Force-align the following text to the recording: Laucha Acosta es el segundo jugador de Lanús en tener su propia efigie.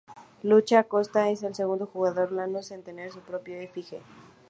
Laucha 0.41 0.79
Acosta 0.79 1.29
es 1.29 1.43
el 1.43 1.53
segundo 1.53 1.85
jugador 1.85 2.31
de 2.31 2.37
Lanús 2.37 2.71
en 2.71 2.81
tener 2.81 3.11
su 3.11 3.19
propia 3.19 3.61
efigie. 3.61 4.01